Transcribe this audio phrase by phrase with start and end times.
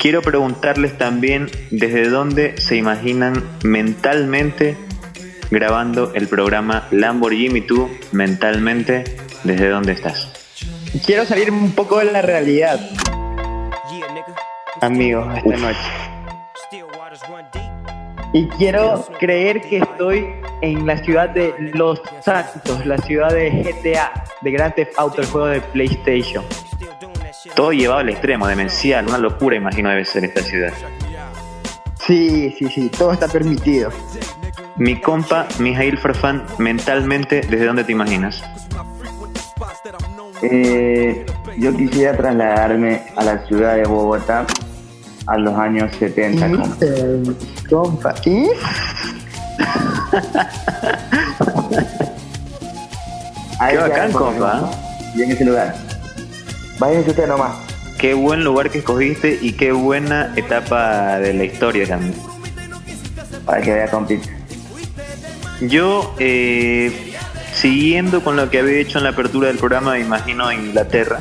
[0.00, 4.74] Quiero preguntarles también desde dónde se imaginan mentalmente
[5.50, 9.04] grabando el programa Lamborghini tú mentalmente,
[9.44, 10.32] ¿desde dónde estás?
[11.04, 12.80] Quiero salir un poco de la realidad.
[14.80, 15.78] Amigos, esta noche.
[18.32, 20.28] Y quiero creer que estoy
[20.62, 25.26] en la ciudad de Los Santos, la ciudad de GTA, de Grand Theft Auto, el
[25.26, 26.42] juego de PlayStation.
[27.60, 30.72] Todo llevado al extremo, demencial, una locura imagino debe ser esta ciudad.
[32.06, 33.90] Sí, sí, sí, todo está permitido.
[34.76, 38.42] Mi compa, Mijail Farfán, mentalmente, ¿desde dónde te imaginas?
[40.40, 41.26] Eh,
[41.58, 44.46] yo quisiera trasladarme a la ciudad de Bogotá
[45.26, 46.48] a los años 70.
[47.68, 48.14] compa.
[48.24, 48.48] ¿Y?
[53.68, 54.70] Qué bacán, compa.
[55.14, 55.89] Y en ese lugar.
[56.80, 57.54] Váyanse usted nomás.
[57.98, 62.14] Qué buen lugar que escogiste y qué buena etapa de la historia también.
[63.44, 64.30] Para que vea compita.
[65.60, 67.12] Yo, eh,
[67.52, 71.20] siguiendo con lo que había hecho en la apertura del programa, me imagino en Inglaterra,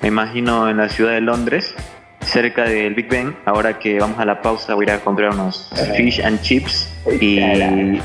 [0.00, 1.74] me imagino en la ciudad de Londres,
[2.20, 3.36] cerca del Big Ben.
[3.46, 6.88] Ahora que vamos a la pausa, voy a ir a comprar unos fish and chips
[7.20, 7.40] y.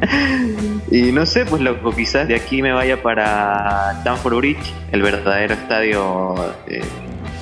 [0.90, 5.54] y no sé, pues loco, quizás de aquí me vaya para Stamford Bridge, el verdadero
[5.54, 6.34] estadio
[6.66, 6.82] eh,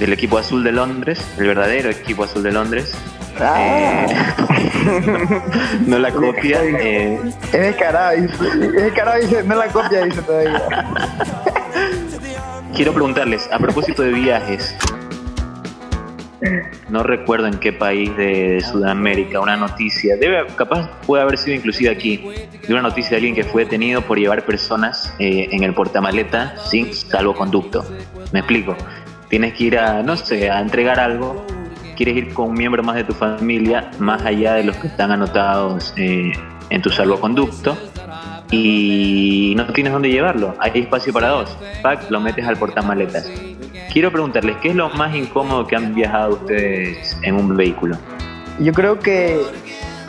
[0.01, 2.93] del equipo azul de Londres, el verdadero equipo azul de Londres.
[3.41, 4.07] Ah.
[4.09, 5.41] Eh,
[5.87, 6.59] no la copia.
[6.65, 7.19] eh,
[7.53, 8.35] Es descarado, dice.
[8.65, 9.43] Es descarado, dice.
[9.45, 10.63] No la copia, dice todavía.
[12.75, 14.75] quiero preguntarles, a propósito de viajes,
[16.89, 21.91] no recuerdo en qué país de Sudamérica, una noticia, debe, capaz puede haber sido inclusive
[21.91, 22.25] aquí,
[22.67, 26.57] de una noticia de alguien que fue detenido por llevar personas eh, en el portamaleta
[26.71, 27.85] sin salvoconducto.
[28.33, 28.77] Me explico.
[29.29, 31.45] Tienes que ir a, no sé, a entregar algo,
[31.97, 35.11] quieres ir con un miembro más de tu familia, más allá de los que están
[35.11, 36.33] anotados eh,
[36.71, 37.77] en tu salvoconducto,
[38.51, 40.55] y no tienes dónde llevarlo.
[40.59, 41.57] Hay espacio para dos.
[41.83, 43.31] Pack, lo metes al portamaletas.
[43.93, 47.97] Quiero preguntarles, ¿qué es lo más incómodo que han viajado ustedes en un vehículo?
[48.59, 49.41] Yo creo que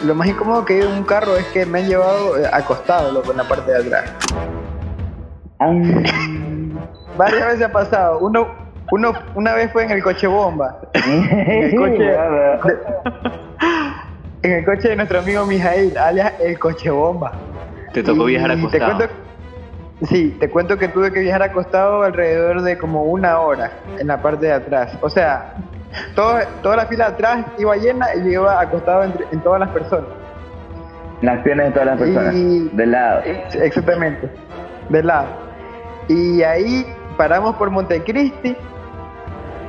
[0.03, 2.49] lo más incómodo que he ido en un carro es que me han llevado eh,
[2.51, 4.13] acostado, loco, en la parte de atrás.
[7.17, 8.19] Varias veces ha pasado.
[8.19, 8.47] Uno,
[8.91, 10.79] uno, una vez fue en el coche bomba.
[10.93, 12.03] En el coche,
[14.43, 17.33] en el coche de nuestro amigo Mijail, alias el coche bomba.
[17.93, 18.97] ¿Te tocó Y viajar Te acostado?
[18.97, 19.13] cuento,
[20.03, 24.21] sí, te cuento que tuve que viajar acostado alrededor de como una hora en la
[24.21, 24.97] parte de atrás.
[25.01, 25.53] O sea,
[26.15, 29.59] todo- toda la fila de atrás iba llena y yo iba acostado entre- en todas
[29.59, 30.09] las personas.
[31.21, 32.33] Las piernas de todas las personas.
[32.35, 33.21] Y- De lado.
[33.25, 34.29] Exactamente,
[34.89, 35.27] de lado.
[36.07, 36.85] Y ahí
[37.17, 38.55] paramos por Montecristi,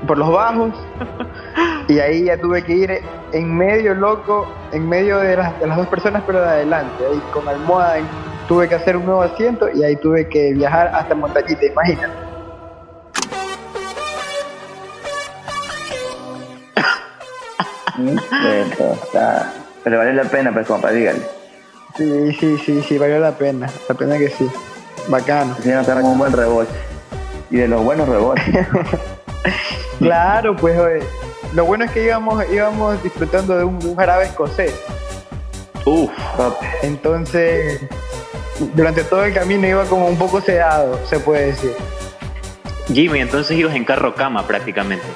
[0.06, 0.70] por los bajos,
[1.90, 3.02] y ahí ya tuve que ir
[3.32, 7.20] en medio, loco, en medio de las, de las dos personas, pero de adelante, ahí
[7.32, 7.98] con almohada.
[8.46, 12.14] Tuve que hacer un nuevo asiento y ahí tuve que viajar hasta Montañita, imagínate.
[18.44, 19.52] Eso, está.
[19.82, 21.22] Pero vale la pena, pues, compa, dígale.
[21.96, 24.48] Sí, sí, sí, sí, valió la pena, la pena que sí.
[25.08, 25.56] Bacano.
[25.64, 26.70] No, un buen rebote.
[27.50, 28.44] Y de los buenos rebotes.
[30.00, 31.06] Claro, pues oye,
[31.52, 34.74] lo bueno es que íbamos, íbamos disfrutando de un, jarabe escocés.
[35.84, 36.10] Uf.
[36.82, 37.80] Entonces,
[38.74, 41.74] durante todo el camino iba como un poco sedado, se puede decir.
[42.92, 45.06] Jimmy, entonces ibas en carro cama prácticamente.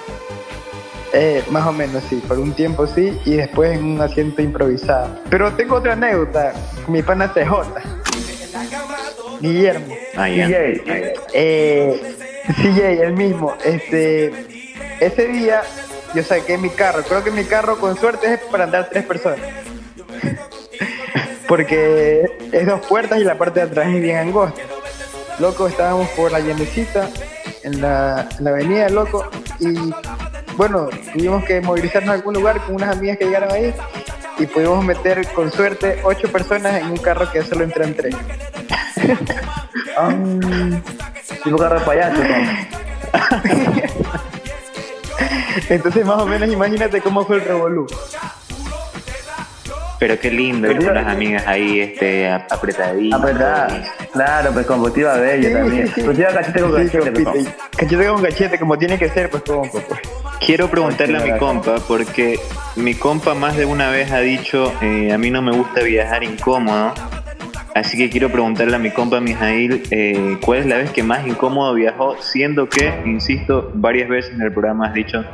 [1.12, 5.17] Eh, más o menos, sí, por un tiempo sí, y después en un asiento improvisado.
[5.31, 6.53] Pero tengo otra anécdota,
[6.89, 7.53] mi pana CJ,
[9.41, 9.94] Guillermo.
[10.17, 10.49] Ah, ya.
[10.49, 11.15] DJ.
[11.33, 13.55] Eh, CJ, el mismo.
[13.65, 14.33] Este,
[15.00, 15.62] ese día
[16.15, 17.03] yo saqué mi carro.
[17.03, 19.39] Creo que mi carro con suerte es para andar tres personas.
[21.49, 24.63] Porque es dos puertas y la parte de atrás es bien angosta.
[25.39, 27.09] Loco, estábamos por la llenecita
[27.65, 29.29] en la, en la avenida, loco.
[29.59, 29.93] Y
[30.56, 33.75] bueno, tuvimos que movilizarnos a algún lugar con unas amigas que llegaron ahí.
[34.38, 38.15] Y pudimos meter con suerte ocho personas en un carro que solo entran tres.
[39.97, 40.12] Ah,
[41.44, 42.21] tipo carro de payaso.
[45.69, 47.87] Entonces más o menos imagínate cómo fue el revolú.
[49.99, 53.19] Pero qué lindo ir con las amigas ahí, este, ap- apretaditas.
[53.21, 53.85] Apretada.
[54.12, 55.87] Claro, pues como te iba bello Sí, también.
[55.87, 56.03] sí, sí.
[56.03, 57.49] Pues te iba cachete con Sí, cachete, pues.
[57.77, 60.01] Cachete con cachete, como tiene que ser, pues compa, pues.
[60.45, 62.39] Quiero preguntarle a mi compa, porque
[62.77, 66.23] mi compa más de una vez ha dicho, eh, a mí no me gusta viajar
[66.23, 66.93] incómodo,
[67.75, 71.27] así que quiero preguntarle a mi compa Mijail, eh, ¿cuál es la vez que más
[71.27, 72.17] incómodo viajó?
[72.21, 75.25] Siendo que, insisto, varias veces en el programa has dicho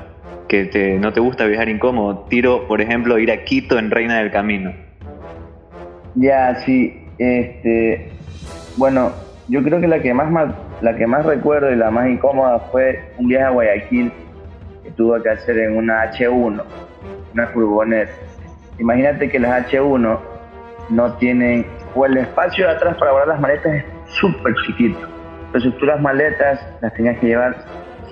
[0.50, 2.26] que te, no te gusta viajar incómodo.
[2.29, 4.73] Tiro, por ejemplo, ir a Quito en Reina del Camino.
[6.17, 7.06] Ya, sí.
[7.19, 8.11] Este,
[8.76, 9.12] bueno,
[9.47, 13.12] yo creo que la que más, la que más recuerdo y la más incómoda fue
[13.19, 14.12] un viaje a Guayaquil
[14.82, 16.64] que tuve que hacer en una H1,
[17.32, 18.11] una furgoneta.
[18.81, 20.19] Imagínate que las H1
[20.88, 21.64] no tienen,
[21.94, 23.85] o el espacio de atrás para guardar las maletas es
[24.19, 24.99] súper chiquito.
[25.47, 27.56] Entonces tú las maletas las tenías que llevar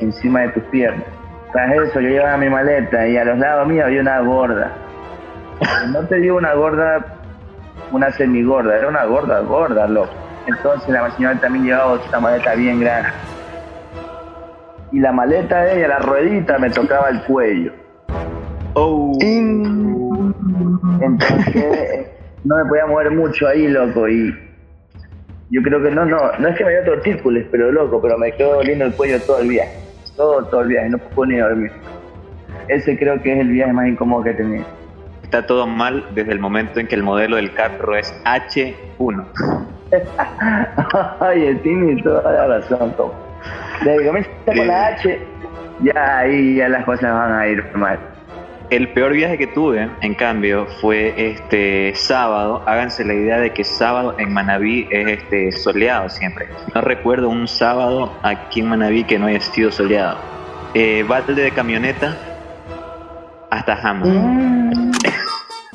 [0.01, 1.19] encima de tus piernas.
[1.53, 4.73] Tras eso yo llevaba mi maleta y a los lados míos había una gorda.
[5.91, 7.19] No te digo una gorda
[7.93, 10.13] una semigorda, era una gorda, gorda, loco.
[10.47, 13.11] Entonces la señora también llevaba otra maleta bien grande.
[14.93, 17.73] Y la maleta de ella, la ruedita, me tocaba el cuello.
[18.75, 19.13] Oh.
[21.01, 22.09] Entonces
[22.45, 24.09] no me podía mover mucho ahí, loco.
[24.09, 24.35] Y
[25.51, 28.33] yo creo que no, no, no es que me dio tortícolis, pero loco, pero me
[28.33, 29.88] quedó doliendo el cuello todo el viaje.
[30.19, 31.71] Todo, todo el viaje, no pude ni dormir.
[32.67, 34.65] Ese creo que es el viaje más incómodo que he tenido.
[35.23, 39.25] Está todo mal desde el momento en que el modelo del carro es H1.
[41.21, 43.11] Ay, el Timmy, toda la razón, Tom.
[43.85, 45.21] Desde que comienza con la H,
[45.83, 48.01] ya ahí ya las cosas van a ir mal.
[48.71, 52.63] El peor viaje que tuve, en cambio, fue este sábado.
[52.67, 56.49] Háganse la idea de que sábado en Manabí es este soleado siempre.
[56.75, 60.19] No recuerdo un sábado aquí en Manabí que no haya sido soleado.
[60.75, 62.15] Eh, balde de camioneta
[63.51, 64.93] hasta in-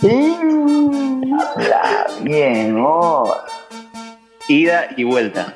[0.01, 1.81] in- Habla
[2.21, 3.35] bien, oh.
[4.47, 5.55] Ida y vuelta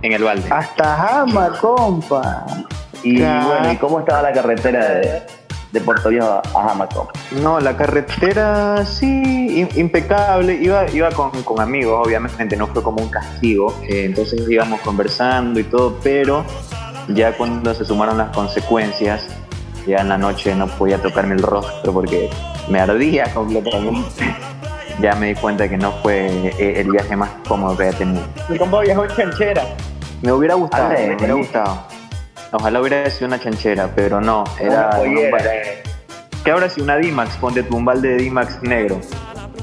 [0.00, 0.48] en el balde.
[0.50, 2.46] Hasta Jama, compa.
[3.02, 5.22] Y bueno, ¿y cómo estaba la carretera de,
[5.78, 7.08] de Puerto Viejo a Jamaco?
[7.42, 9.06] No, la carretera sí,
[9.62, 10.54] im- impecable.
[10.54, 13.74] Iba, iba con, con amigos, obviamente, no fue como un castigo.
[13.82, 16.44] eh, entonces íbamos conversando y todo, pero
[17.08, 19.26] ya cuando se sumaron las consecuencias,
[19.86, 22.28] ya en la noche no podía tocarme el rostro porque
[22.68, 24.34] me ardía completamente.
[24.98, 26.26] Ya me di cuenta que no fue
[26.58, 28.22] eh, el viaje más cómodo que había tenido.
[28.48, 29.62] Mi compa viajó en chanchera.
[30.22, 31.38] Me hubiera gustado, me hubiera sí.
[31.40, 31.82] gustado.
[32.58, 34.88] Ojalá hubiera sido una chanchera, pero no, era.
[34.90, 35.50] pollera.
[36.42, 37.36] ¿Qué ahora si una D-Max?
[37.38, 38.98] Ponte tu un balde de D-Max negro.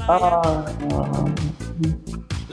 [0.06, 0.64] Ah,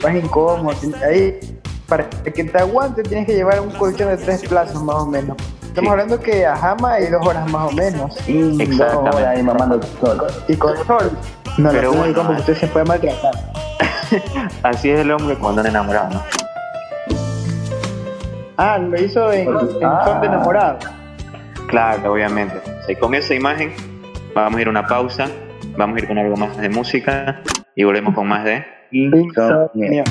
[0.02, 0.74] más incómodo.
[1.08, 1.38] Ahí,
[1.86, 5.36] para que te aguante, tienes que llevar un colchón de tres plazas más o menos.
[5.62, 5.90] Estamos Sí.
[5.92, 8.16] hablando que a Jama hay dos horas más o menos.
[8.28, 9.16] Y Exactamente.
[9.16, 10.26] horas ahí mamando sol.
[10.48, 11.10] Y con sol.
[11.58, 12.36] No, Pero no, bueno, eh.
[12.40, 13.32] usted se puede maltratar.
[14.64, 16.22] Así es el hombre cuando anda enamorado, ¿no?
[18.56, 20.02] Ah, lo hizo en, en Ah.
[20.04, 20.78] son de enamorado.
[21.68, 22.54] Claro, obviamente.
[22.86, 23.72] Sea, con esa imagen
[24.34, 25.28] vamos a ir a una pausa,
[25.76, 27.40] vamos a ir con algo más de música
[27.74, 28.64] y volvemos con más de...
[28.90, 30.04] Insomnio.